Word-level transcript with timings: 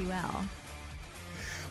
MGM 0.00 0.10
BetQL. 0.10 0.44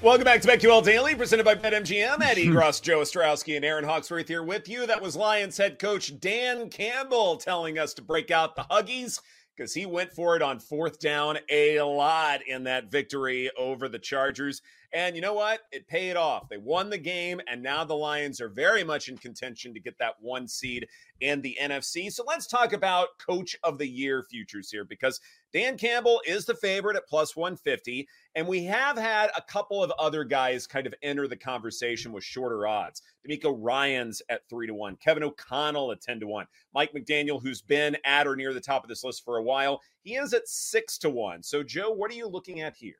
Welcome 0.02 0.23
back 0.23 0.41
to 0.41 0.47
BetQL 0.47 0.83
Daily, 0.83 1.16
presented 1.16 1.44
by 1.44 1.56
BetMGM. 1.56 2.22
Eddie 2.22 2.47
Gross, 2.51 2.79
Joe 2.79 3.00
Ostrowski, 3.00 3.56
and 3.56 3.66
Erin 3.66 3.84
Hawksworth 3.84 4.28
here 4.28 4.44
with 4.44 4.69
you. 4.69 4.88
That 4.88 5.01
was 5.01 5.16
Lions 5.16 5.57
head 5.57 5.78
coach 5.78 6.17
Dan 6.19 6.69
Campbell 6.69 7.38
telling 7.38 7.78
us 7.78 7.94
to 7.95 8.01
break 8.01 8.31
out 8.31 8.56
the 8.56 8.63
Huggies 8.72 9.19
because 9.56 9.73
he 9.73 9.85
went 9.85 10.13
for 10.13 10.38
it 10.38 10.41
on 10.41 10.57
fourth 10.57 11.00
down 11.00 11.38
a 11.50 11.81
lot 11.81 12.40
in 12.47 12.63
that 12.63 12.90
victory 12.90 13.51
over 13.57 13.90
the 13.90 14.00
Chargers. 14.00 14.61
And 14.94 15.17
you 15.17 15.22
know 15.22 15.34
what? 15.34 15.59
It 15.73 15.85
paid 15.85 16.16
off. 16.16 16.47
They 16.47 16.57
won 16.57 16.90
the 16.90 16.97
game, 16.97 17.41
and 17.46 17.61
now 17.61 17.84
the 17.84 17.94
Lions 17.94 18.40
are 18.40 18.47
very 18.47 18.85
much 18.85 19.09
in 19.09 19.17
contention 19.17 19.73
to 19.73 19.79
get 19.81 20.00
that 20.00 20.16
one 20.22 20.47
seed 20.47 20.88
in 21.19 21.41
the 21.41 21.57
NFC. 21.61 22.09
So 22.09 22.23
let's 22.25 22.47
talk 22.47 22.72
about 22.72 23.19
Coach 23.19 23.57
of 23.63 23.78
the 23.78 23.88
Year 23.88 24.23
futures 24.23 24.72
here 24.72 24.85
because 24.85 25.19
Dan 25.53 25.77
Campbell 25.77 26.21
is 26.27 26.45
the 26.45 26.55
favorite 26.55 26.95
at 26.95 27.07
plus 27.07 27.35
150. 27.35 28.07
And 28.35 28.47
we 28.47 28.63
have 28.65 28.97
had 28.97 29.31
a 29.35 29.41
couple 29.41 29.83
of 29.83 29.91
other 29.99 30.23
guys 30.23 30.67
kind 30.67 30.85
of 30.85 30.93
enter 31.01 31.27
the 31.27 31.35
conversation 31.35 32.11
with 32.11 32.23
shorter 32.23 32.67
odds. 32.67 33.01
DeMeco 33.27 33.55
Ryans 33.57 34.21
at 34.29 34.47
3 34.49 34.67
to 34.67 34.73
1, 34.73 34.97
Kevin 34.97 35.23
O'Connell 35.23 35.91
at 35.91 36.01
10 36.01 36.19
to 36.21 36.27
1, 36.27 36.45
Mike 36.73 36.93
McDaniel, 36.93 37.41
who's 37.41 37.61
been 37.61 37.97
at 38.05 38.27
or 38.27 38.35
near 38.35 38.53
the 38.53 38.61
top 38.61 38.83
of 38.83 38.89
this 38.89 39.03
list 39.03 39.25
for 39.25 39.37
a 39.37 39.43
while, 39.43 39.81
he 40.03 40.15
is 40.15 40.33
at 40.33 40.47
6 40.47 40.97
to 40.99 41.09
1. 41.09 41.43
So, 41.43 41.63
Joe, 41.63 41.91
what 41.91 42.11
are 42.11 42.16
you 42.16 42.27
looking 42.27 42.61
at 42.61 42.75
here? 42.75 42.95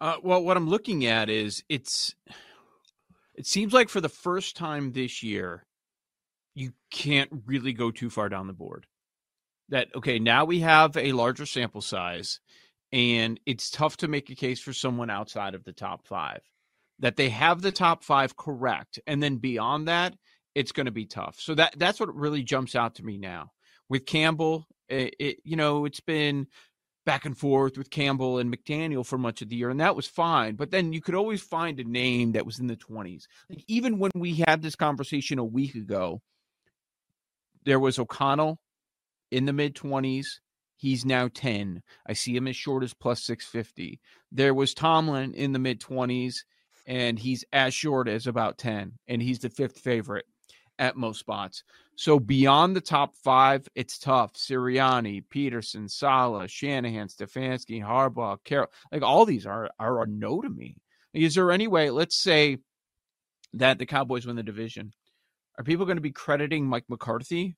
Uh, 0.00 0.16
well, 0.22 0.42
what 0.42 0.56
I'm 0.56 0.68
looking 0.68 1.06
at 1.06 1.30
is 1.30 1.64
it's. 1.68 2.14
It 3.34 3.46
seems 3.46 3.72
like 3.72 3.88
for 3.88 4.00
the 4.00 4.08
first 4.08 4.56
time 4.56 4.92
this 4.92 5.22
year, 5.22 5.64
you 6.54 6.72
can't 6.90 7.30
really 7.46 7.72
go 7.72 7.90
too 7.90 8.08
far 8.08 8.28
down 8.28 8.46
the 8.46 8.52
board. 8.52 8.86
That 9.70 9.88
okay, 9.94 10.18
now 10.18 10.44
we 10.44 10.60
have 10.60 10.96
a 10.96 11.12
larger 11.12 11.46
sample 11.46 11.80
size, 11.80 12.40
and 12.92 13.40
it's 13.46 13.70
tough 13.70 13.96
to 13.98 14.08
make 14.08 14.30
a 14.30 14.34
case 14.34 14.60
for 14.60 14.72
someone 14.72 15.10
outside 15.10 15.54
of 15.54 15.64
the 15.64 15.72
top 15.72 16.06
five. 16.06 16.40
That 16.98 17.16
they 17.16 17.30
have 17.30 17.62
the 17.62 17.72
top 17.72 18.04
five 18.04 18.36
correct, 18.36 19.00
and 19.06 19.22
then 19.22 19.36
beyond 19.36 19.88
that, 19.88 20.14
it's 20.54 20.72
going 20.72 20.86
to 20.86 20.92
be 20.92 21.06
tough. 21.06 21.36
So 21.40 21.54
that 21.54 21.74
that's 21.78 21.98
what 21.98 22.14
really 22.14 22.42
jumps 22.42 22.74
out 22.74 22.96
to 22.96 23.04
me 23.04 23.18
now 23.18 23.52
with 23.88 24.06
Campbell. 24.06 24.66
It, 24.88 25.14
it 25.18 25.36
you 25.44 25.56
know 25.56 25.86
it's 25.86 26.00
been 26.00 26.46
back 27.04 27.24
and 27.24 27.36
forth 27.36 27.76
with 27.76 27.90
Campbell 27.90 28.38
and 28.38 28.54
McDaniel 28.54 29.04
for 29.04 29.18
much 29.18 29.42
of 29.42 29.48
the 29.48 29.56
year, 29.56 29.70
and 29.70 29.80
that 29.80 29.96
was 29.96 30.06
fine. 30.06 30.56
But 30.56 30.70
then 30.70 30.92
you 30.92 31.00
could 31.00 31.14
always 31.14 31.42
find 31.42 31.78
a 31.78 31.84
name 31.84 32.32
that 32.32 32.46
was 32.46 32.58
in 32.58 32.66
the 32.66 32.76
20s. 32.76 33.24
Like 33.48 33.64
even 33.68 33.98
when 33.98 34.10
we 34.14 34.42
had 34.46 34.62
this 34.62 34.76
conversation 34.76 35.38
a 35.38 35.44
week 35.44 35.74
ago, 35.74 36.22
there 37.64 37.80
was 37.80 37.98
O'Connell 37.98 38.58
in 39.34 39.46
the 39.46 39.52
mid 39.52 39.74
20s. 39.74 40.26
He's 40.76 41.04
now 41.04 41.28
10. 41.32 41.82
I 42.06 42.12
see 42.12 42.36
him 42.36 42.46
as 42.46 42.56
short 42.56 42.84
as 42.84 42.94
plus 42.94 43.24
650. 43.24 44.00
There 44.30 44.54
was 44.54 44.74
Tomlin 44.74 45.34
in 45.34 45.52
the 45.52 45.58
mid 45.58 45.80
20s, 45.80 46.36
and 46.86 47.18
he's 47.18 47.44
as 47.52 47.74
short 47.74 48.08
as 48.08 48.26
about 48.26 48.58
10, 48.58 48.92
and 49.08 49.20
he's 49.20 49.40
the 49.40 49.48
fifth 49.50 49.80
favorite 49.80 50.26
at 50.78 50.96
most 50.96 51.18
spots. 51.18 51.64
So 51.96 52.18
beyond 52.20 52.76
the 52.76 52.80
top 52.80 53.14
five, 53.24 53.66
it's 53.74 53.98
tough. 53.98 54.34
Sirianni, 54.34 55.24
Pederson, 55.32 55.90
Saleh, 55.90 56.48
Shanahan, 56.48 57.08
Stefanski, 57.08 57.82
Harbaugh, 57.82 58.38
Carroll, 58.44 58.70
like 58.92 59.02
all 59.02 59.24
these 59.24 59.46
are 59.46 59.70
are 59.80 60.02
a 60.02 60.06
no 60.06 60.40
to 60.40 60.48
me. 60.48 60.76
Is 61.12 61.34
there 61.34 61.50
any 61.50 61.66
way? 61.66 61.90
Let's 61.90 62.20
say 62.20 62.58
that 63.54 63.78
the 63.78 63.86
Cowboys 63.86 64.26
win 64.26 64.36
the 64.36 64.42
division. 64.42 64.92
Are 65.58 65.64
people 65.64 65.86
going 65.86 65.96
to 65.96 66.02
be 66.02 66.10
crediting 66.10 66.66
Mike 66.66 66.86
McCarthy? 66.88 67.56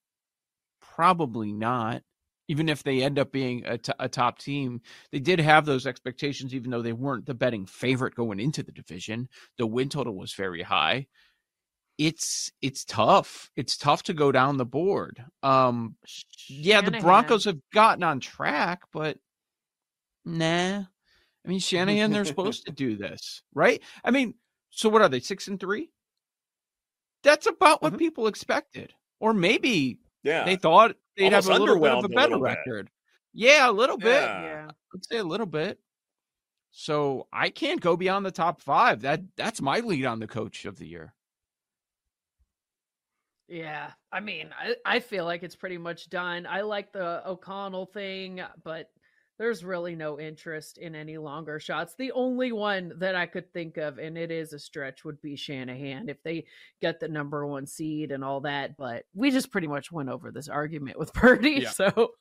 Probably 0.97 1.53
not. 1.53 2.03
Even 2.49 2.69
if 2.69 2.85
they 2.85 3.03
end 3.03 3.19
up 3.19 3.33
being 3.33 3.65
a, 3.67 3.77
t- 3.77 3.93
a 3.99 4.09
top 4.09 4.39
team, 4.39 4.81
they 5.11 5.19
did 5.19 5.41
have 5.41 5.65
those 5.67 5.87
expectations, 5.87 6.55
even 6.55 6.71
though 6.71 6.83
they 6.83 6.93
weren't 6.93 7.27
the 7.27 7.35
betting 7.35 7.67
favorite 7.67 8.15
going 8.15 8.39
into 8.39 8.63
the 8.63 8.71
division. 8.71 9.29
The 9.59 9.67
win 9.67 9.89
total 9.89 10.17
was 10.17 10.33
very 10.33 10.63
high 10.63 11.07
it's 11.99 12.53
it's 12.61 12.85
tough. 12.85 13.51
It's 13.57 13.77
tough 13.77 14.03
to 14.05 14.15
go 14.15 14.33
down 14.33 14.57
the 14.57 14.67
board. 14.67 15.25
Um 15.43 15.97
yeah, 16.49 16.81
the 16.81 16.91
Broncos 17.01 17.45
have 17.45 17.59
gotten 17.73 18.03
on 18.03 18.21
track, 18.21 18.83
but 18.93 19.19
nah. 20.25 20.83
I 20.83 21.49
mean 21.49 21.61
Shanahan, 21.61 22.13
they're 22.13 22.25
supposed 22.25 22.67
to 22.67 22.73
do 22.75 22.97
this, 22.97 23.43
right? 23.55 23.83
I 24.05 24.11
mean, 24.11 24.35
so 24.71 24.89
what 24.89 25.03
are 25.03 25.09
they, 25.09 25.21
six 25.21 25.49
and 25.49 25.59
three? 25.59 25.91
That's 27.23 27.47
about 27.47 27.83
what 27.83 27.93
mm-hmm. 27.93 27.99
people 27.99 28.27
expected. 28.27 28.93
Or 29.19 29.33
maybe 29.33 29.99
yeah. 30.27 30.45
they 30.45 30.57
thought 30.57 30.97
they'd 31.17 31.27
Almost 31.27 31.49
have 31.49 31.57
a 31.57 31.61
little 31.61 31.81
bit 31.81 31.93
of 31.93 32.05
a 32.05 32.09
better 32.09 32.35
a 32.35 32.41
record. 32.41 32.91
Yeah, 33.33 33.71
a 33.71 33.73
little 33.73 33.99
bit. 33.99 34.23
Yeah. 34.23 34.71
I'd 34.95 35.05
say 35.05 35.19
a 35.19 35.25
little 35.25 35.47
bit. 35.47 35.79
So 36.71 37.27
I 37.33 37.49
can't 37.49 37.81
go 37.81 37.97
beyond 37.97 38.27
the 38.27 38.31
top 38.31 38.61
five. 38.61 39.03
That 39.03 39.23
that's 39.37 39.63
my 39.63 39.81
lead 39.81 40.05
on 40.05 40.21
the 40.21 40.27
coach 40.27 40.65
of 40.65 40.77
the 40.77 40.87
year. 40.87 41.15
Yeah, 43.49 43.93
I 44.11 44.21
mean, 44.21 44.51
I, 44.59 44.75
I 44.85 45.01
feel 45.01 45.25
like 45.25 45.45
it's 45.45 45.55
pretty 45.55 45.79
much 45.79 46.11
done. 46.11 46.47
I 46.47 46.63
like 46.63 46.93
the 46.93 47.27
O'Connell 47.27 47.87
thing, 47.87 48.43
but 48.65 48.91
there's 49.39 49.63
really 49.65 49.95
no 49.97 50.19
interest 50.19 50.79
in 50.79 50.95
any 50.95 51.19
longer 51.19 51.61
shots. 51.61 51.95
The 51.99 52.13
only 52.13 52.53
one 52.53 52.93
that 52.99 53.15
I 53.15 53.27
could 53.27 53.53
think 53.53 53.77
of, 53.77 53.99
and 53.99 54.17
it 54.17 54.31
is 54.31 54.53
a 54.53 54.59
stretch, 54.59 55.05
would 55.05 55.21
be 55.21 55.37
Shanahan 55.37 56.09
if 56.09 56.23
they 56.23 56.47
get 56.81 57.01
the 57.01 57.09
number 57.09 57.47
one 57.47 57.67
seed 57.67 58.13
and 58.13 58.25
all 58.25 58.41
that. 58.41 58.77
But 58.77 59.05
we 59.15 59.31
just 59.31 59.51
pretty 59.53 59.67
much 59.67 59.93
went 59.93 60.09
over 60.09 60.31
this 60.31 60.49
argument 60.49 60.99
with 60.99 61.13
Purdy. 61.15 61.61
Yeah. 61.63 61.71
So, 61.71 62.13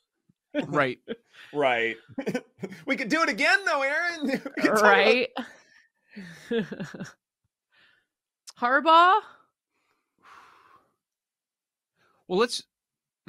right. 0.67 0.99
Right. 1.53 1.95
we 2.85 2.95
could 2.97 3.09
do 3.09 3.21
it 3.23 3.29
again, 3.29 3.59
though, 3.65 3.81
Erin. 3.81 4.21
We 4.29 4.37
could 4.37 4.55
talk 4.63 4.79
about- 4.79 4.83
right. 4.83 5.29
Harbaugh? 8.59 9.19
Well, 12.27 12.39
let's. 12.39 12.63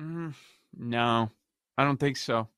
Mm, 0.01 0.35
no, 0.79 1.31
I 1.77 1.85
don't 1.85 1.99
think 1.99 2.17
so. 2.17 2.49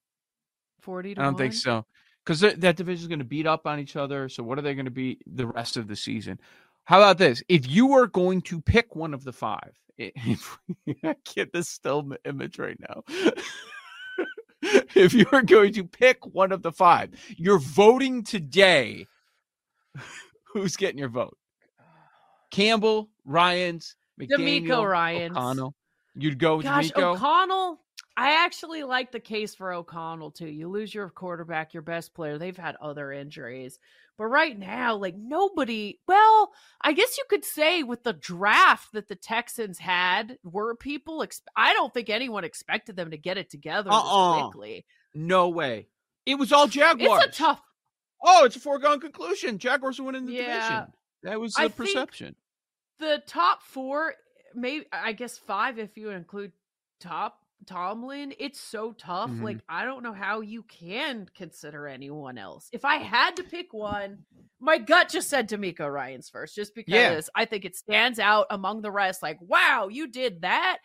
40 0.80 1.14
to 1.14 1.20
I 1.20 1.25
don't 1.25 1.36
think 1.36 1.54
so. 1.54 1.84
Because 2.25 2.40
th- 2.40 2.56
that 2.56 2.76
division 2.76 3.02
is 3.02 3.08
going 3.08 3.20
to 3.20 3.25
beat 3.25 3.46
up 3.46 3.66
on 3.66 3.78
each 3.78 3.96
other. 3.96 4.28
So 4.28 4.42
what 4.42 4.58
are 4.58 4.62
they 4.62 4.75
going 4.75 4.84
to 4.84 4.90
be 4.90 5.19
the 5.26 5.46
rest 5.46 5.76
of 5.76 5.88
the 5.88 5.96
season? 5.96 6.38
How 6.84 6.98
about 6.98 7.19
this? 7.19 7.42
If 7.48 7.69
you 7.69 7.86
were 7.86 8.06
going 8.06 8.42
to 8.42 8.60
pick 8.60 8.96
one 8.96 9.14
of 9.14 9.25
the 9.25 9.32
five, 9.32 9.78
if, 9.98 10.58
I 11.04 11.16
get 11.34 11.52
this 11.52 11.69
still 11.69 12.12
image 12.25 12.58
right 12.58 12.78
now. 12.80 13.02
if 14.94 15.14
you're 15.14 15.42
going 15.42 15.72
to 15.75 15.84
pick 15.84 16.25
one 16.26 16.52
of 16.52 16.62
the 16.62 16.72
five, 16.72 17.10
you're 17.36 17.58
voting 17.58 18.25
today. 18.25 19.06
Who's 20.52 20.76
getting 20.76 20.98
your 20.98 21.08
vote? 21.08 21.36
Campbell, 22.50 23.10
Ryans, 23.25 23.96
McDaniel, 24.19 24.66
DeMeco 24.66 24.90
Ryans. 24.90 25.36
O'Connell. 25.36 25.75
You'd 26.14 26.38
go 26.38 26.56
with 26.56 26.64
Gosh, 26.64 26.90
DeMeco? 26.90 27.16
O'Connell. 27.16 27.80
I 28.20 28.44
actually 28.44 28.82
like 28.82 29.12
the 29.12 29.20
case 29.20 29.54
for 29.54 29.72
O'Connell 29.72 30.32
too. 30.32 30.48
You 30.48 30.68
lose 30.68 30.92
your 30.92 31.08
quarterback, 31.08 31.72
your 31.72 31.84
best 31.84 32.14
player. 32.14 32.36
They've 32.36 32.56
had 32.56 32.74
other 32.80 33.12
injuries. 33.12 33.78
But 34.16 34.24
right 34.26 34.58
now, 34.58 34.96
like 34.96 35.14
nobody, 35.16 36.00
well, 36.08 36.50
I 36.80 36.92
guess 36.94 37.16
you 37.16 37.22
could 37.30 37.44
say 37.44 37.84
with 37.84 38.02
the 38.02 38.12
draft 38.12 38.92
that 38.92 39.06
the 39.06 39.14
Texans 39.14 39.78
had, 39.78 40.36
were 40.42 40.74
people, 40.74 41.22
ex- 41.22 41.42
I 41.54 41.72
don't 41.74 41.94
think 41.94 42.10
anyone 42.10 42.42
expected 42.42 42.96
them 42.96 43.12
to 43.12 43.16
get 43.16 43.38
it 43.38 43.50
together 43.50 43.90
Uh-uh. 43.92 44.48
quickly. 44.48 44.84
No 45.14 45.48
way. 45.50 45.86
It 46.26 46.34
was 46.34 46.50
all 46.52 46.66
Jaguars. 46.66 47.22
It's 47.26 47.38
a 47.38 47.42
tough, 47.42 47.62
Oh, 48.20 48.44
it's 48.44 48.56
a 48.56 48.60
foregone 48.60 48.98
conclusion. 48.98 49.58
Jaguars 49.58 50.00
are 50.00 50.02
winning 50.02 50.26
the 50.26 50.32
Yeah. 50.32 50.58
division. 50.58 50.92
That 51.22 51.38
was 51.40 51.54
the 51.54 51.62
I 51.62 51.68
perception. 51.68 52.34
the 52.98 53.22
top 53.28 53.62
four, 53.62 54.14
maybe, 54.56 54.86
I 54.92 55.12
guess 55.12 55.38
five 55.38 55.78
if 55.78 55.96
you 55.96 56.10
include 56.10 56.50
top 56.98 57.44
Tomlin, 57.66 58.32
it's 58.38 58.60
so 58.60 58.93
tough. 58.93 59.31
Mhm. 59.31 59.43
Like, 59.43 59.58
I 59.69 59.84
don't 59.84 60.02
know 60.02 60.12
how 60.12 60.40
you 60.40 60.62
can 60.62 61.26
consider 61.34 61.87
anyone 61.87 62.38
else. 62.38 62.69
If 62.72 62.84
I 62.84 62.96
had 62.96 63.37
to 63.37 63.43
pick 63.44 63.72
one, 63.72 64.25
my 64.60 64.78
gut 64.78 65.08
just 65.10 65.28
said 65.28 65.49
DeMeco 65.49 65.93
Ryans 65.93 66.28
first, 66.31 66.55
just 66.55 66.75
because 66.75 66.94
Yeah. 66.94 67.20
I 67.34 67.44
think 67.44 67.64
it 67.64 67.76
stands 67.76 68.19
out 68.19 68.46
among 68.50 68.82
the 68.82 68.90
rest. 68.90 69.22
Like, 69.22 69.38
wow, 69.40 69.88
you 69.88 70.06
did 70.08 70.43
that. 70.43 70.78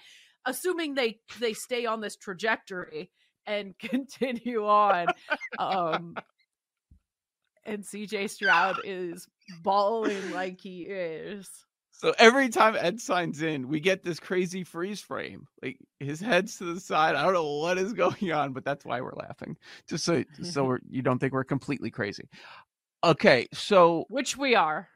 Assuming 0.45 0.93
they 0.93 1.19
they 1.39 1.53
stay 1.53 1.85
on 1.85 2.01
this 2.01 2.17
trajectory 2.17 3.09
and 3.45 3.77
continue 3.79 4.65
on. 4.67 5.07
um 5.57 6.15
and 7.65 7.83
CJ 7.83 8.29
Stroud 8.29 8.81
is 8.83 9.25
balling 9.61 10.31
like 10.31 10.59
he 10.59 10.81
is. 10.81 11.49
So 11.95 12.13
every 12.17 12.49
time 12.49 12.75
Ed 12.77 12.99
signs 12.99 13.41
in, 13.41 13.67
we 13.67 13.79
get 13.79 14.03
this 14.03 14.19
crazy 14.19 14.63
freeze 14.63 14.99
frame. 14.99 15.47
Like 15.61 15.77
his 15.99 16.19
head's 16.19 16.57
to 16.57 16.73
the 16.73 16.79
side. 16.79 17.15
I 17.15 17.23
don't 17.23 17.33
know 17.33 17.57
what 17.59 17.77
is 17.77 17.93
going 18.05 18.31
on, 18.31 18.51
but 18.53 18.65
that's 18.65 18.83
why 18.83 18.99
we're 19.01 19.15
laughing. 19.15 19.55
Just 19.87 20.03
so 20.03 20.23
so 20.41 20.63
we're, 20.65 20.79
you 20.89 21.01
don't 21.01 21.19
think 21.19 21.33
we're 21.33 21.43
completely 21.43 21.91
crazy. 21.91 22.27
Okay, 23.03 23.47
so 23.53 24.05
Which 24.09 24.35
we 24.37 24.55
are. 24.55 24.89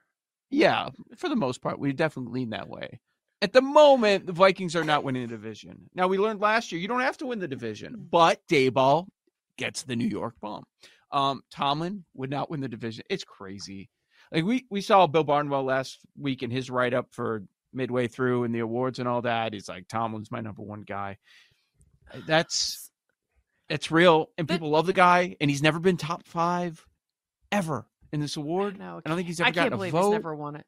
yeah, 0.49 0.89
for 1.17 1.29
the 1.29 1.35
most 1.35 1.61
part, 1.61 1.79
we 1.79 1.93
definitely 1.93 2.33
lean 2.41 2.49
that 2.51 2.69
way. 2.69 2.99
At 3.41 3.53
the 3.53 3.61
moment, 3.61 4.25
the 4.25 4.33
Vikings 4.33 4.75
are 4.75 4.83
not 4.83 5.03
winning 5.03 5.21
the 5.21 5.27
division. 5.27 5.89
Now 5.93 6.07
we 6.07 6.17
learned 6.17 6.41
last 6.41 6.71
year 6.71 6.81
you 6.81 6.87
don't 6.87 7.01
have 7.01 7.17
to 7.19 7.27
win 7.27 7.39
the 7.39 7.47
division, 7.47 7.95
but 8.09 8.41
Daboll 8.49 9.07
gets 9.57 9.83
the 9.83 9.95
New 9.95 10.07
York 10.07 10.35
bomb. 10.41 10.63
Um, 11.11 11.41
Tomlin 11.51 12.03
would 12.15 12.29
not 12.31 12.49
win 12.49 12.61
the 12.61 12.67
division. 12.67 13.03
It's 13.09 13.23
crazy. 13.23 13.89
Like 14.31 14.43
we 14.43 14.65
we 14.69 14.81
saw 14.81 15.07
Bill 15.07 15.23
Barnwell 15.23 15.63
last 15.63 15.99
week 16.19 16.43
in 16.43 16.51
his 16.51 16.69
write 16.69 16.93
up 16.93 17.07
for 17.11 17.43
midway 17.73 18.07
through 18.07 18.43
and 18.43 18.53
the 18.55 18.59
awards 18.59 18.99
and 18.99 19.07
all 19.07 19.21
that. 19.23 19.53
He's 19.53 19.69
like 19.69 19.87
Tomlin's 19.87 20.31
my 20.31 20.41
number 20.41 20.61
one 20.63 20.81
guy. 20.81 21.17
That's 22.25 22.89
it's 23.69 23.91
real, 23.91 24.29
and 24.37 24.47
But- 24.47 24.55
people 24.55 24.69
love 24.69 24.85
the 24.85 24.93
guy, 24.93 25.35
and 25.41 25.49
he's 25.49 25.61
never 25.61 25.79
been 25.79 25.97
top 25.97 26.25
five 26.25 26.85
ever 27.51 27.85
in 28.13 28.19
this 28.21 28.37
award. 28.37 28.79
No, 28.79 29.01
I 29.05 29.09
don't 29.09 29.17
think 29.17 29.27
he's 29.27 29.41
I 29.41 29.47
ever 29.47 29.53
can't 29.53 29.55
gotten 29.55 29.73
a 29.73 29.77
believe 29.77 29.91
vote. 29.91 30.03
he's 30.03 30.11
never 30.13 30.35
won 30.35 30.55
it. 30.55 30.65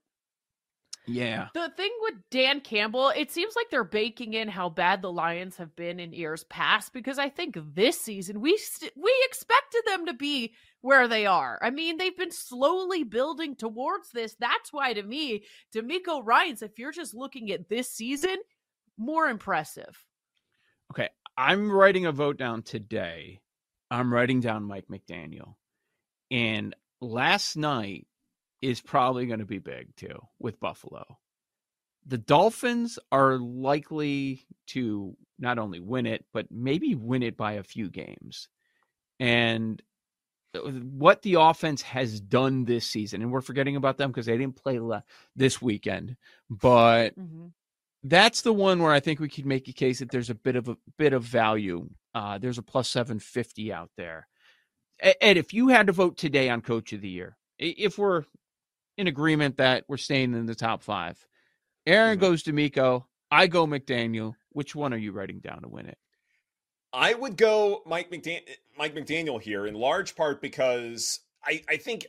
Yeah. 1.07 1.47
The 1.53 1.71
thing 1.75 1.91
with 2.01 2.15
Dan 2.29 2.61
Campbell, 2.61 3.09
it 3.09 3.31
seems 3.31 3.55
like 3.55 3.69
they're 3.71 3.83
baking 3.83 4.33
in 4.33 4.47
how 4.47 4.69
bad 4.69 5.01
the 5.01 5.11
Lions 5.11 5.57
have 5.57 5.75
been 5.75 5.99
in 5.99 6.13
years 6.13 6.43
past 6.45 6.93
because 6.93 7.17
I 7.17 7.29
think 7.29 7.57
this 7.73 7.99
season 7.99 8.41
we 8.41 8.57
st- 8.57 8.93
we 8.95 9.13
expected 9.27 9.81
them 9.85 10.05
to 10.05 10.13
be 10.13 10.53
where 10.81 11.07
they 11.07 11.25
are. 11.25 11.57
I 11.61 11.71
mean, 11.71 11.97
they've 11.97 12.15
been 12.15 12.31
slowly 12.31 13.03
building 13.03 13.55
towards 13.55 14.11
this. 14.11 14.35
That's 14.39 14.71
why 14.71 14.93
to 14.93 15.03
me, 15.03 15.43
DeMeco 15.75 16.21
Ryans, 16.23 16.61
if 16.61 16.77
you're 16.77 16.91
just 16.91 17.15
looking 17.15 17.51
at 17.51 17.69
this 17.69 17.89
season, 17.89 18.37
more 18.97 19.27
impressive. 19.27 20.05
Okay, 20.91 21.09
I'm 21.37 21.71
writing 21.71 22.05
a 22.05 22.11
vote 22.11 22.37
down 22.37 22.63
today. 22.63 23.41
I'm 23.89 24.13
writing 24.13 24.39
down 24.41 24.63
Mike 24.63 24.87
McDaniel. 24.91 25.55
And 26.29 26.75
last 27.01 27.55
night 27.57 28.05
is 28.61 28.81
probably 28.81 29.25
going 29.25 29.39
to 29.39 29.45
be 29.45 29.59
big 29.59 29.95
too 29.95 30.19
with 30.39 30.59
Buffalo. 30.59 31.05
The 32.05 32.17
Dolphins 32.17 32.97
are 33.11 33.37
likely 33.37 34.45
to 34.67 35.15
not 35.37 35.59
only 35.59 35.79
win 35.79 36.05
it, 36.05 36.25
but 36.33 36.47
maybe 36.51 36.95
win 36.95 37.23
it 37.23 37.37
by 37.37 37.53
a 37.53 37.63
few 37.63 37.89
games. 37.89 38.47
And 39.19 39.81
uh, 40.55 40.59
what 40.59 41.21
the 41.21 41.35
offense 41.35 41.81
has 41.83 42.19
done 42.19 42.65
this 42.65 42.85
season, 42.85 43.21
and 43.21 43.31
we're 43.31 43.41
forgetting 43.41 43.75
about 43.75 43.97
them 43.97 44.11
because 44.11 44.25
they 44.25 44.37
didn't 44.37 44.55
play 44.55 44.79
le- 44.79 45.03
this 45.35 45.61
weekend, 45.61 46.15
but 46.49 47.13
that's 48.03 48.41
the 48.41 48.53
one 48.53 48.81
where 48.81 48.93
I 48.93 49.01
think 49.01 49.19
we 49.19 49.29
could 49.29 49.45
make 49.45 49.67
a 49.67 49.73
case 49.73 49.99
that 49.99 50.09
there's 50.09 50.29
a 50.29 50.35
bit 50.35 50.55
of 50.55 50.69
a 50.69 50.77
bit 50.97 51.13
of 51.13 51.23
value. 51.23 51.89
Uh, 52.15 52.37
there's 52.37 52.57
a 52.57 52.63
plus 52.63 52.89
seven 52.89 53.19
fifty 53.19 53.71
out 53.71 53.91
there. 53.97 54.27
Ed, 55.01 55.37
if 55.37 55.53
you 55.53 55.67
had 55.67 55.87
to 55.87 55.93
vote 55.93 56.17
today 56.17 56.49
on 56.49 56.61
Coach 56.61 56.93
of 56.93 57.01
the 57.01 57.09
Year, 57.09 57.37
if 57.57 57.97
we're 57.97 58.23
in 58.99 59.07
agreement 59.07 59.55
that 59.57 59.85
we're 59.87 59.95
staying 59.97 60.33
in 60.33 60.45
the 60.45 60.53
top 60.53 60.83
five, 60.83 61.25
Erin 61.87 62.17
Mhm. 62.17 62.21
goes 62.21 62.43
to 62.43 62.51
Miko, 62.51 63.07
I 63.31 63.47
go 63.47 63.65
McDaniel. 63.65 64.35
Which 64.49 64.75
one 64.75 64.93
are 64.93 64.97
you 64.97 65.13
writing 65.13 65.39
down 65.39 65.61
to 65.61 65.69
win 65.69 65.85
it? 65.85 65.97
I 66.91 67.13
would 67.13 67.37
go 67.37 67.81
Mike 67.85 68.11
McDan- 68.11 68.43
Mike 68.77 68.93
McDaniel 68.95 69.41
here 69.41 69.65
in 69.65 69.73
large 69.75 70.15
part 70.15 70.41
because 70.41 71.21
I, 71.43 71.63
I 71.69 71.77
think 71.77 72.07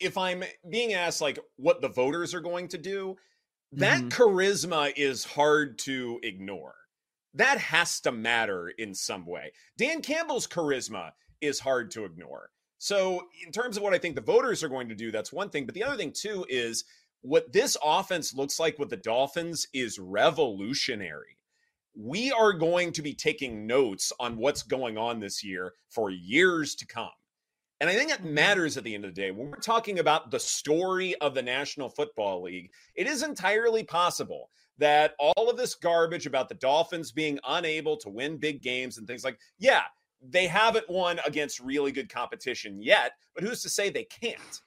if 0.00 0.16
I'm 0.16 0.44
being 0.70 0.94
asked 0.94 1.20
like 1.20 1.38
what 1.56 1.82
the 1.82 1.88
voters 1.88 2.32
are 2.32 2.40
going 2.40 2.68
to 2.68 2.78
do, 2.78 3.16
that 3.72 4.00
Mhm. 4.02 4.10
charisma 4.10 4.92
is 4.96 5.24
hard 5.24 5.78
to 5.80 6.20
ignore. 6.22 6.74
That 7.34 7.58
has 7.58 8.00
to 8.02 8.12
matter 8.12 8.68
in 8.68 8.94
some 8.94 9.26
way. 9.26 9.52
Dan 9.76 10.00
Campbell's 10.00 10.46
charisma 10.46 11.12
is 11.42 11.58
hard 11.60 11.90
to 11.90 12.04
ignore. 12.04 12.50
So, 12.84 13.28
in 13.44 13.50
terms 13.52 13.76
of 13.76 13.82
what 13.82 13.94
I 13.94 13.98
think 13.98 14.14
the 14.14 14.20
voters 14.20 14.62
are 14.62 14.68
going 14.68 14.88
to 14.90 14.94
do, 14.94 15.10
that's 15.10 15.32
one 15.32 15.48
thing. 15.48 15.64
But 15.64 15.74
the 15.74 15.84
other 15.84 15.96
thing, 15.96 16.12
too, 16.12 16.44
is 16.48 16.84
what 17.22 17.52
this 17.52 17.76
offense 17.82 18.34
looks 18.34 18.60
like 18.60 18.78
with 18.78 18.90
the 18.90 18.96
Dolphins 18.96 19.66
is 19.72 19.98
revolutionary 19.98 21.38
we 21.96 22.32
are 22.32 22.52
going 22.52 22.92
to 22.92 23.02
be 23.02 23.14
taking 23.14 23.66
notes 23.66 24.12
on 24.18 24.36
what's 24.36 24.62
going 24.62 24.98
on 24.98 25.20
this 25.20 25.44
year 25.44 25.74
for 25.88 26.10
years 26.10 26.74
to 26.76 26.86
come. 26.86 27.10
And 27.80 27.90
I 27.90 27.94
think 27.94 28.10
that 28.10 28.20
mm-hmm. 28.20 28.34
matters 28.34 28.76
at 28.76 28.84
the 28.84 28.94
end 28.94 29.04
of 29.04 29.14
the 29.14 29.20
day. 29.20 29.30
When 29.30 29.50
we're 29.50 29.58
talking 29.58 29.98
about 29.98 30.30
the 30.30 30.40
story 30.40 31.14
of 31.16 31.34
the 31.34 31.42
National 31.42 31.88
Football 31.88 32.42
League, 32.42 32.70
it 32.94 33.06
is 33.06 33.22
entirely 33.22 33.84
possible 33.84 34.50
that 34.78 35.14
all 35.18 35.48
of 35.48 35.56
this 35.56 35.74
garbage 35.74 36.26
about 36.26 36.48
the 36.48 36.56
Dolphins 36.56 37.12
being 37.12 37.38
unable 37.46 37.96
to 37.98 38.08
win 38.08 38.38
big 38.38 38.62
games 38.62 38.98
and 38.98 39.06
things 39.06 39.24
like, 39.24 39.38
yeah, 39.58 39.82
they 40.22 40.46
haven't 40.46 40.88
won 40.88 41.20
against 41.26 41.60
really 41.60 41.92
good 41.92 42.08
competition 42.08 42.80
yet, 42.80 43.12
but 43.34 43.44
who's 43.44 43.62
to 43.62 43.68
say 43.68 43.90
they 43.90 44.04
can't? 44.04 44.62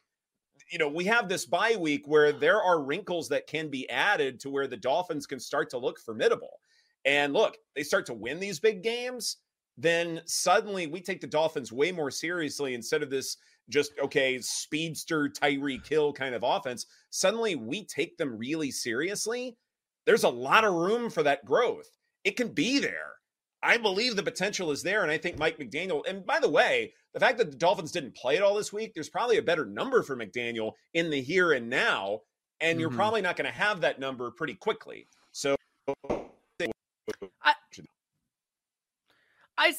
You 0.72 0.78
know, 0.80 0.90
we 0.90 1.06
have 1.06 1.30
this 1.30 1.46
bye 1.46 1.78
week 1.80 2.08
where 2.08 2.32
there 2.32 2.62
are 2.62 2.84
wrinkles 2.84 3.30
that 3.30 3.48
can 3.48 3.70
be 3.70 3.90
added 3.90 4.40
to 4.42 4.50
where 4.50 4.68
the 4.68 4.78
Dolphins 4.78 5.26
can 5.26 5.40
start 5.40 5.70
to 5.72 5.78
look 5.78 6.00
formidable. 6.00 6.60
And 7.06 7.34
look, 7.34 7.58
they 7.76 7.84
start 7.84 8.06
to 8.08 8.14
win 8.14 8.40
these 8.40 8.60
big 8.60 8.84
games, 8.84 9.38
then 9.78 10.22
suddenly 10.26 10.88
we 10.88 11.00
take 11.02 11.22
the 11.22 11.28
Dolphins 11.28 11.72
way 11.72 11.92
more 11.92 12.12
seriously 12.12 12.74
instead 12.74 13.04
of 13.04 13.10
this 13.10 13.38
just 13.70 13.94
okay, 14.02 14.40
speedster 14.40 15.30
Tyreek 15.30 15.86
Hill 15.88 16.14
kind 16.14 16.34
of 16.34 16.44
offense. 16.44 16.86
Suddenly 17.10 17.56
we 17.56 17.86
take 17.86 18.18
them 18.18 18.38
really 18.38 18.72
seriously. 18.72 19.58
There's 20.06 20.24
a 20.24 20.30
lot 20.30 20.64
of 20.64 20.74
room 20.74 21.10
for 21.10 21.24
that 21.24 21.46
growth. 21.46 21.90
It 22.24 22.38
can 22.38 22.50
be 22.50 22.80
there. 22.80 23.12
I 23.64 23.78
believe 23.78 24.16
the 24.16 24.24
potential 24.24 24.72
is 24.72 24.84
there. 24.84 25.04
And 25.04 25.12
I 25.12 25.18
think 25.18 25.38
Mike 25.38 25.58
McDaniel, 25.58 26.08
and 26.08 26.26
by 26.26 26.40
the 26.40 26.50
way, 26.50 26.94
the 27.14 27.20
fact 27.20 27.38
that 27.40 27.52
the 27.52 27.58
Dolphins 27.58 27.92
didn't 27.92 28.16
play 28.16 28.36
it 28.36 28.44
all 28.44 28.56
this 28.56 28.72
week, 28.72 28.94
there's 28.94 29.10
probably 29.10 29.38
a 29.38 29.42
better 29.42 29.66
number 29.66 30.04
for 30.04 30.16
McDaniel 30.16 30.74
in 30.94 31.10
the 31.10 31.22
here 31.22 31.52
and 31.52 31.70
now. 31.70 32.22
And 32.60 32.76
mm-hmm. 32.76 32.82
you're 32.82 32.90
probably 32.90 33.22
not 33.22 33.36
going 33.36 33.52
to 33.52 33.58
have 33.58 33.82
that 33.82 34.00
number 34.00 34.32
pretty 34.32 34.56
quickly. 34.56 35.08
So 35.32 35.56
I, 37.42 37.54
I, 39.58 39.74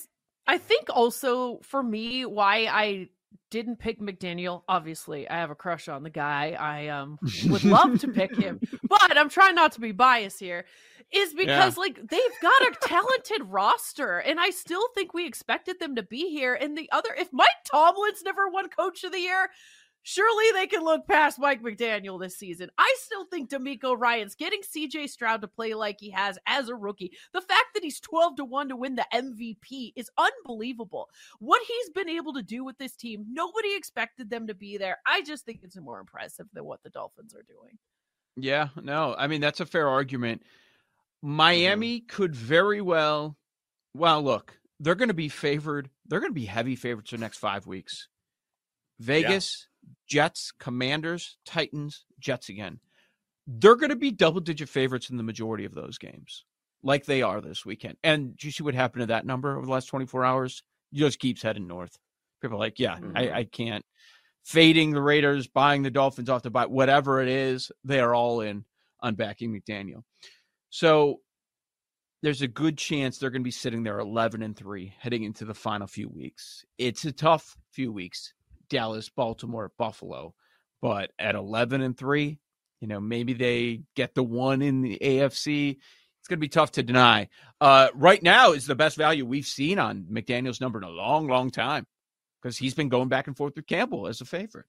I 0.46 0.58
think 0.58 0.88
also 0.90 1.58
for 1.62 1.82
me, 1.82 2.24
why 2.24 2.66
I 2.70 3.08
didn't 3.50 3.78
pick 3.78 4.00
McDaniel. 4.00 4.62
Obviously, 4.68 5.28
I 5.28 5.38
have 5.38 5.50
a 5.50 5.54
crush 5.54 5.88
on 5.88 6.02
the 6.02 6.10
guy. 6.10 6.56
I 6.58 6.88
um 6.88 7.18
would 7.46 7.64
love 7.64 8.00
to 8.00 8.08
pick 8.08 8.36
him, 8.36 8.60
but 8.82 9.16
I'm 9.16 9.28
trying 9.28 9.54
not 9.54 9.72
to 9.72 9.80
be 9.80 9.92
biased 9.92 10.40
here. 10.40 10.64
Is 11.10 11.32
because 11.32 11.76
yeah. 11.76 11.80
like 11.80 11.96
they've 11.96 12.40
got 12.42 12.62
a 12.62 12.76
talented 12.82 13.42
roster, 13.46 14.18
and 14.18 14.38
I 14.38 14.50
still 14.50 14.88
think 14.94 15.14
we 15.14 15.26
expected 15.26 15.80
them 15.80 15.96
to 15.96 16.02
be 16.02 16.28
here. 16.30 16.54
And 16.54 16.76
the 16.76 16.90
other, 16.92 17.10
if 17.18 17.28
Mike 17.32 17.48
Tomlin's 17.64 18.22
never 18.22 18.48
won 18.48 18.68
Coach 18.68 19.04
of 19.04 19.12
the 19.12 19.20
Year, 19.20 19.48
surely 20.02 20.44
they 20.54 20.66
can 20.66 20.82
look 20.82 21.06
past 21.06 21.38
Mike 21.38 21.62
McDaniel 21.62 22.18
this 22.18 22.36
season. 22.36 22.70
I 22.78 22.94
still 22.98 23.26
think 23.26 23.50
DeMeco 23.50 23.94
Ryans 23.98 24.34
getting 24.34 24.60
CJ 24.62 25.10
Stroud 25.10 25.42
to 25.42 25.48
play 25.48 25.74
like 25.74 25.96
he 26.00 26.10
has 26.10 26.38
as 26.46 26.68
a 26.68 26.74
rookie. 26.74 27.12
The 27.32 27.42
fact 27.42 27.66
that 27.74 27.84
he's 27.84 28.00
12 28.00 28.36
to 28.36 28.44
1 28.44 28.68
to 28.70 28.76
win 28.76 28.94
the 28.94 29.06
MVP 29.12 29.92
is 29.96 30.10
unbelievable. 30.16 31.08
What 31.40 31.62
he's 31.66 31.90
been 31.90 32.08
able 32.08 32.32
to 32.34 32.42
do 32.42 32.64
with 32.64 32.78
this 32.78 32.96
team, 32.96 33.26
nobody 33.30 33.76
expected 33.76 34.30
them 34.30 34.46
to 34.46 34.54
be 34.54 34.78
there. 34.78 34.98
I 35.06 35.22
just 35.22 35.44
think 35.44 35.60
it's 35.62 35.78
more 35.78 36.00
impressive 36.00 36.46
than 36.52 36.64
what 36.64 36.82
the 36.82 36.90
Dolphins 36.90 37.34
are 37.34 37.44
doing. 37.46 37.78
Yeah, 38.36 38.68
no, 38.80 39.14
I 39.18 39.26
mean, 39.26 39.40
that's 39.40 39.60
a 39.60 39.66
fair 39.66 39.88
argument. 39.88 40.42
Miami 41.22 42.00
mm-hmm. 42.00 42.06
could 42.06 42.34
very 42.34 42.80
well, 42.80 43.36
well, 43.94 44.22
look, 44.22 44.58
they're 44.80 44.94
going 44.94 45.08
to 45.08 45.14
be 45.14 45.28
favored. 45.28 45.90
They're 46.06 46.20
going 46.20 46.30
to 46.30 46.40
be 46.40 46.46
heavy 46.46 46.76
favorites 46.76 47.10
the 47.10 47.18
next 47.18 47.38
five 47.38 47.66
weeks. 47.66 48.08
Vegas, 49.00 49.68
Jets, 50.06 50.52
Commanders, 50.58 51.36
Titans, 51.44 52.04
Jets 52.18 52.48
again. 52.48 52.80
They're 53.46 53.76
going 53.76 53.90
to 53.90 53.96
be 53.96 54.10
double 54.10 54.40
digit 54.40 54.68
favorites 54.68 55.10
in 55.10 55.16
the 55.16 55.22
majority 55.22 55.64
of 55.64 55.74
those 55.74 55.98
games, 55.98 56.44
like 56.82 57.06
they 57.06 57.22
are 57.22 57.40
this 57.40 57.64
weekend. 57.64 57.96
And 58.02 58.36
do 58.36 58.46
you 58.46 58.52
see 58.52 58.62
what 58.62 58.74
happened 58.74 59.02
to 59.02 59.06
that 59.06 59.26
number 59.26 59.56
over 59.56 59.66
the 59.66 59.72
last 59.72 59.86
24 59.86 60.24
hours? 60.24 60.62
It 60.92 60.98
just 60.98 61.18
keeps 61.18 61.42
heading 61.42 61.66
north. 61.66 61.96
People 62.42 62.56
are 62.56 62.60
like, 62.60 62.78
yeah, 62.78 62.96
mm-hmm. 62.96 63.16
I, 63.16 63.32
I 63.32 63.44
can't. 63.44 63.84
Fading 64.44 64.92
the 64.92 65.02
Raiders, 65.02 65.46
buying 65.46 65.82
the 65.82 65.90
Dolphins 65.90 66.30
off 66.30 66.42
the 66.42 66.50
bye, 66.50 66.66
whatever 66.66 67.20
it 67.20 67.28
is, 67.28 67.70
they 67.84 68.00
are 68.00 68.14
all 68.14 68.40
in 68.40 68.64
on 69.00 69.14
backing 69.14 69.52
McDaniel. 69.52 70.02
So 70.70 71.20
there's 72.22 72.42
a 72.42 72.48
good 72.48 72.76
chance 72.76 73.18
they're 73.18 73.30
going 73.30 73.42
to 73.42 73.44
be 73.44 73.50
sitting 73.50 73.82
there 73.82 73.98
11 73.98 74.42
and 74.42 74.56
3 74.56 74.92
heading 74.98 75.22
into 75.22 75.44
the 75.44 75.54
final 75.54 75.86
few 75.86 76.08
weeks. 76.08 76.64
It's 76.76 77.04
a 77.04 77.12
tough 77.12 77.56
few 77.72 77.92
weeks 77.92 78.34
Dallas, 78.68 79.08
Baltimore, 79.08 79.72
Buffalo. 79.78 80.34
But 80.80 81.10
at 81.18 81.34
11 81.34 81.80
and 81.80 81.96
3, 81.96 82.38
you 82.80 82.88
know, 82.88 83.00
maybe 83.00 83.32
they 83.32 83.82
get 83.96 84.14
the 84.14 84.22
one 84.22 84.62
in 84.62 84.82
the 84.82 84.98
AFC. 85.00 85.70
It's 85.72 86.28
going 86.28 86.38
to 86.38 86.40
be 86.40 86.48
tough 86.48 86.72
to 86.72 86.82
deny. 86.82 87.28
Uh, 87.60 87.88
right 87.94 88.22
now 88.22 88.52
is 88.52 88.66
the 88.66 88.76
best 88.76 88.96
value 88.96 89.26
we've 89.26 89.46
seen 89.46 89.78
on 89.78 90.06
McDaniel's 90.10 90.60
number 90.60 90.78
in 90.78 90.84
a 90.84 90.90
long, 90.90 91.26
long 91.26 91.50
time 91.50 91.86
because 92.40 92.56
he's 92.56 92.74
been 92.74 92.88
going 92.88 93.08
back 93.08 93.26
and 93.26 93.36
forth 93.36 93.54
with 93.56 93.66
Campbell 93.66 94.06
as 94.06 94.20
a 94.20 94.24
favorite. 94.24 94.66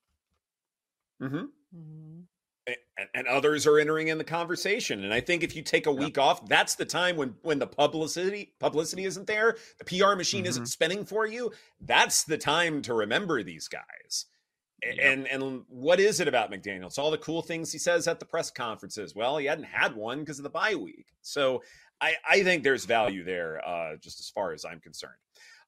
Mm-hmm. 1.22 1.36
Mm-hmm. 1.75 2.20
And, 2.68 3.08
and, 3.16 3.28
others 3.28 3.66
are 3.66 3.80
entering 3.80 4.10
in 4.10 4.20
the 4.20 4.24
conversation. 4.24 5.04
And 5.04 5.13
I 5.13 5.22
think 5.22 5.42
if 5.42 5.56
you 5.56 5.63
take 5.63 5.88
a 5.88 5.92
week 5.92 6.20
off, 6.20 6.46
that's 6.48 6.75
the 6.75 6.86
time 6.86 7.16
when 7.16 7.34
when 7.42 7.58
the 7.58 7.66
publicity 7.66 8.54
publicity 8.60 9.06
isn't 9.06 9.25
there, 9.25 9.58
the 9.80 9.86
PR 9.86 10.16
machine 10.16 10.42
mm-hmm. 10.42 10.50
isn't 10.50 10.66
spinning 10.68 11.04
for 11.04 11.25
you. 11.25 11.51
That's 11.82 12.25
the 12.25 12.38
time 12.38 12.84
to 12.84 12.94
remember 12.94 13.42
these 13.42 13.68
guys. 13.68 14.25
And 14.84 15.28
and 15.28 15.63
what 15.68 16.00
is 16.00 16.20
it 16.20 16.28
about 16.28 16.51
McDaniel? 16.51 16.86
It's 16.86 16.98
all 16.98 17.12
the 17.12 17.18
cool 17.18 17.42
things 17.42 17.72
he 17.72 17.80
says 17.80 18.08
at 18.08 18.20
the 18.20 18.25
press 18.25 18.51
conferences. 18.51 19.16
Well, 19.16 19.38
he 19.38 19.48
hadn't 19.48 19.66
had 19.66 19.96
one 19.96 20.20
because 20.20 20.38
of 20.38 20.44
the 20.44 20.50
bye 20.50 20.75
week. 20.75 21.08
So 21.22 21.63
I, 22.01 22.16
I 22.30 22.44
think 22.44 22.63
there's 22.63 22.86
value 22.86 23.24
there, 23.24 23.66
uh, 23.68 23.98
just 23.98 24.20
as 24.20 24.30
far 24.30 24.54
as 24.54 24.63
I'm 24.63 24.80
concerned. 24.80 25.16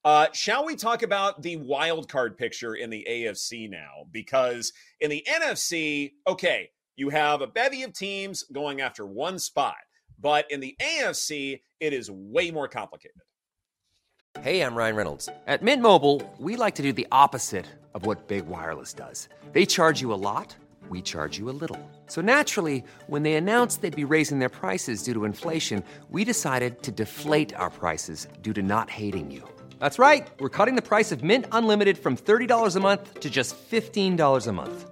Uh, 0.04 0.26
shall 0.32 0.64
we 0.64 0.74
talk 0.74 1.02
about 1.02 1.42
the 1.42 1.56
wild 1.56 2.08
card 2.08 2.36
picture 2.36 2.74
in 2.74 2.90
the 2.90 3.06
AFC 3.08 3.70
now? 3.70 4.06
Because 4.10 4.72
in 5.00 5.10
the 5.10 5.24
NFC, 5.28 6.12
okay, 6.26 6.70
you 6.96 7.08
have 7.08 7.40
a 7.40 7.46
bevy 7.46 7.82
of 7.82 7.92
teams 7.92 8.44
going 8.52 8.80
after 8.80 9.06
one 9.06 9.38
spot. 9.38 9.76
But 10.20 10.50
in 10.50 10.60
the 10.60 10.76
AFC, 10.80 11.60
it 11.80 11.92
is 11.92 12.10
way 12.10 12.50
more 12.50 12.68
complicated. 12.68 13.20
Hey, 14.40 14.62
I'm 14.62 14.74
Ryan 14.74 14.96
Reynolds. 14.96 15.28
At 15.46 15.62
Mint 15.62 15.82
Mobile, 15.82 16.22
we 16.38 16.56
like 16.56 16.74
to 16.76 16.82
do 16.82 16.92
the 16.92 17.06
opposite 17.12 17.66
of 17.94 18.06
what 18.06 18.28
Big 18.28 18.46
Wireless 18.46 18.94
does. 18.94 19.28
They 19.52 19.66
charge 19.66 20.00
you 20.00 20.12
a 20.12 20.16
lot, 20.16 20.56
we 20.88 21.02
charge 21.02 21.38
you 21.38 21.50
a 21.50 21.56
little. 21.62 21.78
So 22.06 22.22
naturally, 22.22 22.82
when 23.08 23.22
they 23.24 23.34
announced 23.34 23.82
they'd 23.82 23.94
be 23.94 24.04
raising 24.04 24.38
their 24.38 24.48
prices 24.48 25.02
due 25.02 25.12
to 25.14 25.24
inflation, 25.24 25.84
we 26.10 26.24
decided 26.24 26.82
to 26.82 26.90
deflate 26.90 27.54
our 27.56 27.70
prices 27.70 28.26
due 28.40 28.54
to 28.54 28.62
not 28.62 28.88
hating 28.88 29.30
you. 29.30 29.46
That's 29.78 29.98
right. 29.98 30.26
We're 30.38 30.48
cutting 30.48 30.76
the 30.76 30.88
price 30.88 31.12
of 31.12 31.22
Mint 31.22 31.46
Unlimited 31.52 31.98
from 31.98 32.16
$30 32.16 32.76
a 32.76 32.80
month 32.80 33.20
to 33.20 33.28
just 33.28 33.54
$15 33.70 34.46
a 34.46 34.52
month. 34.52 34.91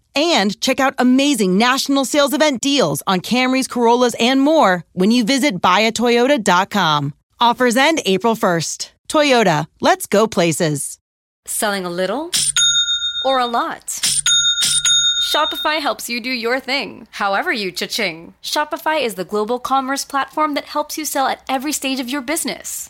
and 0.15 0.59
check 0.61 0.79
out 0.79 0.95
amazing 0.97 1.57
national 1.57 2.05
sales 2.05 2.33
event 2.33 2.61
deals 2.61 3.03
on 3.07 3.21
Camrys, 3.21 3.69
Corollas, 3.69 4.15
and 4.19 4.41
more 4.41 4.83
when 4.93 5.11
you 5.11 5.23
visit 5.23 5.61
buyatoyota.com. 5.61 7.13
Offers 7.39 7.75
end 7.75 8.01
April 8.05 8.35
1st. 8.35 8.91
Toyota, 9.09 9.67
let's 9.81 10.07
go 10.07 10.27
places. 10.27 10.97
Selling 11.45 11.85
a 11.85 11.89
little 11.89 12.31
or 13.25 13.39
a 13.39 13.45
lot? 13.45 13.99
Shopify 15.31 15.79
helps 15.79 16.09
you 16.09 16.19
do 16.19 16.29
your 16.29 16.59
thing, 16.59 17.07
however 17.11 17.51
you 17.51 17.71
cha-ching. 17.71 18.33
Shopify 18.41 19.01
is 19.03 19.15
the 19.15 19.23
global 19.23 19.59
commerce 19.59 20.03
platform 20.03 20.55
that 20.55 20.65
helps 20.65 20.97
you 20.97 21.05
sell 21.05 21.27
at 21.27 21.41
every 21.47 21.71
stage 21.71 21.99
of 21.99 22.09
your 22.09 22.21
business 22.21 22.89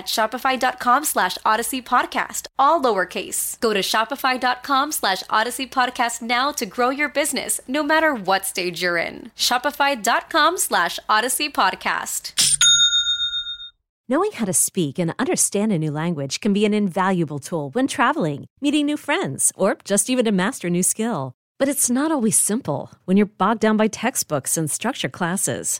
shopify.com 0.05 1.05
slash 1.05 1.37
odyssey 1.45 1.81
podcast, 1.81 2.47
all 2.59 2.81
lowercase. 2.81 3.59
Go 3.59 3.73
to 3.73 3.81
shopify.com 3.81 4.91
slash 4.91 5.23
odyssey 5.29 5.67
podcast 5.67 6.21
now 6.21 6.51
to 6.51 6.65
grow 6.65 6.89
your 6.89 7.09
business, 7.09 7.59
no 7.67 7.83
matter 7.83 8.13
what 8.13 8.45
stage 8.45 8.81
you're 8.81 8.97
in. 8.97 9.31
Shopify.com 9.35 10.57
slash 10.57 10.99
odyssey 11.07 11.49
podcast. 11.49 12.33
Knowing 14.09 14.31
how 14.33 14.43
to 14.43 14.51
speak 14.51 14.99
and 14.99 15.13
understand 15.19 15.71
a 15.71 15.79
new 15.79 15.91
language 15.91 16.41
can 16.41 16.51
be 16.51 16.65
an 16.65 16.73
invaluable 16.73 17.39
tool 17.39 17.69
when 17.69 17.87
traveling, 17.87 18.45
meeting 18.59 18.85
new 18.85 18.97
friends, 18.97 19.53
or 19.55 19.77
just 19.85 20.09
even 20.09 20.25
to 20.25 20.33
master 20.33 20.67
a 20.67 20.71
new 20.71 20.83
skill. 20.83 21.31
But 21.57 21.69
it's 21.69 21.89
not 21.89 22.11
always 22.11 22.37
simple 22.37 22.91
when 23.05 23.15
you're 23.15 23.37
bogged 23.37 23.61
down 23.61 23.77
by 23.77 23.87
textbooks 23.87 24.57
and 24.57 24.69
structure 24.69 25.07
classes. 25.07 25.79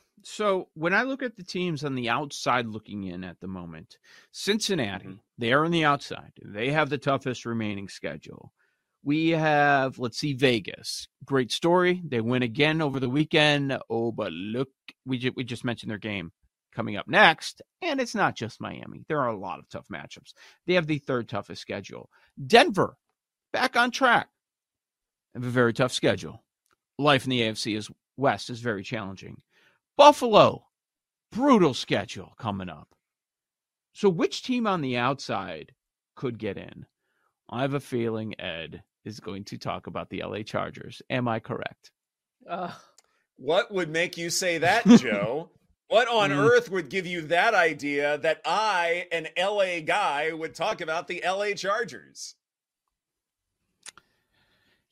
So 0.23 0.69
when 0.73 0.93
I 0.93 1.03
look 1.03 1.23
at 1.23 1.35
the 1.35 1.43
teams 1.43 1.83
on 1.83 1.95
the 1.95 2.09
outside 2.09 2.67
looking 2.67 3.03
in 3.03 3.23
at 3.23 3.39
the 3.39 3.47
moment, 3.47 3.89
mm-hmm. 3.89 4.27
Cincinnati, 4.31 5.19
they 5.37 5.53
are 5.53 5.65
on 5.65 5.71
the 5.71 5.85
outside. 5.85 6.33
They 6.43 6.71
have 6.71 6.89
the 6.89 6.97
toughest 6.97 7.45
remaining 7.45 7.87
schedule. 7.87 8.53
We 9.03 9.29
have, 9.29 9.97
let's 9.97 10.19
see, 10.19 10.33
Vegas. 10.33 11.07
Great 11.25 11.51
story. 11.51 12.01
They 12.05 12.21
win 12.21 12.43
again 12.43 12.81
over 12.81 12.99
the 12.99 13.09
weekend. 13.09 13.77
Oh, 13.89 14.11
but 14.11 14.31
look, 14.31 14.69
we, 15.05 15.17
ju- 15.17 15.33
we 15.35 15.43
just 15.43 15.65
mentioned 15.65 15.89
their 15.89 15.97
game 15.97 16.31
coming 16.71 16.97
up 16.97 17.07
next. 17.07 17.63
And 17.81 17.99
it's 17.99 18.13
not 18.13 18.35
just 18.35 18.61
Miami. 18.61 19.03
There 19.07 19.19
are 19.19 19.29
a 19.29 19.39
lot 19.39 19.57
of 19.57 19.67
tough 19.69 19.87
matchups. 19.91 20.33
They 20.67 20.75
have 20.75 20.85
the 20.85 20.99
third 20.99 21.27
toughest 21.27 21.61
schedule. 21.61 22.09
Denver, 22.45 22.95
back 23.51 23.75
on 23.75 23.89
track. 23.89 24.29
Have 25.33 25.43
a 25.45 25.49
very 25.49 25.73
tough 25.73 25.93
schedule. 25.93 26.43
Life 26.99 27.23
in 27.23 27.31
the 27.31 27.41
AFC 27.41 27.75
is 27.75 27.89
West 28.17 28.51
is 28.51 28.59
very 28.59 28.83
challenging. 28.83 29.41
Buffalo, 30.01 30.63
brutal 31.31 31.75
schedule 31.75 32.33
coming 32.39 32.69
up. 32.69 32.87
So, 33.93 34.09
which 34.09 34.41
team 34.41 34.65
on 34.65 34.81
the 34.81 34.97
outside 34.97 35.73
could 36.15 36.39
get 36.39 36.57
in? 36.57 36.87
I 37.51 37.61
have 37.61 37.75
a 37.75 37.79
feeling 37.79 38.33
Ed 38.41 38.81
is 39.05 39.19
going 39.19 39.43
to 39.43 39.59
talk 39.59 39.85
about 39.85 40.09
the 40.09 40.23
LA 40.25 40.41
Chargers. 40.41 41.03
Am 41.11 41.27
I 41.27 41.39
correct? 41.39 41.91
Ugh. 42.49 42.71
What 43.37 43.71
would 43.71 43.89
make 43.91 44.17
you 44.17 44.31
say 44.31 44.57
that, 44.57 44.85
Joe? 44.99 45.51
what 45.87 46.07
on 46.07 46.31
Mm. 46.31 46.49
earth 46.49 46.71
would 46.71 46.89
give 46.89 47.05
you 47.05 47.21
that 47.27 47.53
idea 47.53 48.17
that 48.17 48.41
I, 48.43 49.05
an 49.11 49.27
LA 49.37 49.81
guy, 49.81 50.31
would 50.33 50.55
talk 50.55 50.81
about 50.81 51.07
the 51.07 51.21
LA 51.23 51.51
Chargers? 51.53 52.33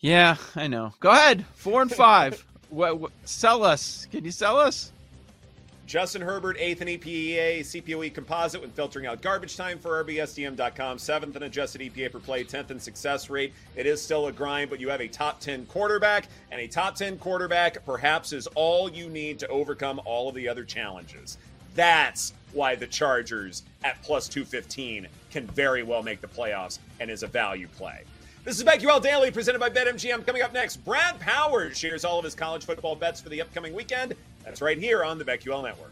Yeah, 0.01 0.35
I 0.55 0.67
know. 0.67 0.93
Go 0.99 1.09
ahead. 1.09 1.47
Four 1.55 1.81
and 1.81 1.91
five. 1.91 2.45
what, 2.69 2.99
what, 2.99 3.11
sell 3.25 3.63
us. 3.63 4.07
Can 4.11 4.23
you 4.23 4.29
sell 4.31 4.59
us? 4.59 4.91
Justin 5.89 6.21
Herbert, 6.21 6.55
eighth 6.59 6.83
in 6.83 6.87
EPA, 6.87 7.61
CPOE 7.61 8.13
composite 8.13 8.61
when 8.61 8.69
filtering 8.69 9.07
out 9.07 9.23
garbage 9.23 9.57
time 9.57 9.79
for 9.79 10.03
RBSDM.com, 10.03 10.99
seventh 10.99 11.35
in 11.35 11.41
adjusted 11.41 11.81
EPA 11.81 12.11
per 12.11 12.19
play, 12.19 12.43
10th 12.43 12.69
in 12.69 12.79
success 12.79 13.27
rate. 13.27 13.55
It 13.75 13.87
is 13.87 13.99
still 13.99 14.27
a 14.27 14.31
grind, 14.31 14.69
but 14.69 14.79
you 14.79 14.87
have 14.89 15.01
a 15.01 15.07
top 15.07 15.39
10 15.39 15.65
quarterback, 15.65 16.27
and 16.51 16.61
a 16.61 16.67
top 16.67 16.93
10 16.93 17.17
quarterback 17.17 17.83
perhaps 17.87 18.33
is 18.33 18.45
all 18.53 18.87
you 18.87 19.09
need 19.09 19.39
to 19.39 19.47
overcome 19.47 19.99
all 20.05 20.29
of 20.29 20.35
the 20.35 20.47
other 20.47 20.63
challenges. 20.63 21.39
That's 21.73 22.33
why 22.53 22.75
the 22.75 22.85
Chargers 22.85 23.63
at 23.83 23.99
plus 24.03 24.27
215 24.27 25.07
can 25.31 25.47
very 25.47 25.81
well 25.81 26.03
make 26.03 26.21
the 26.21 26.27
playoffs 26.27 26.77
and 26.99 27.09
is 27.09 27.23
a 27.23 27.27
value 27.27 27.67
play. 27.67 28.03
This 28.45 28.59
is 28.59 28.63
BetQL 28.63 29.01
Daily 29.01 29.31
presented 29.31 29.57
by 29.57 29.69
BetMGM. 29.69 30.25
Coming 30.25 30.43
up 30.43 30.53
next, 30.53 30.77
Brad 30.77 31.19
Powers 31.19 31.77
shares 31.77 32.05
all 32.05 32.19
of 32.19 32.23
his 32.23 32.35
college 32.35 32.63
football 32.63 32.95
bets 32.95 33.19
for 33.19 33.29
the 33.29 33.41
upcoming 33.41 33.73
weekend. 33.73 34.13
That's 34.43 34.61
right 34.61 34.77
here 34.77 35.03
on 35.03 35.17
the 35.17 35.25
BetQL 35.25 35.63
Network. 35.63 35.91